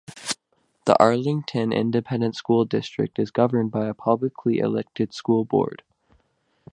[0.87, 5.83] The Arlington Independent School District is governed by a publicly elected school board.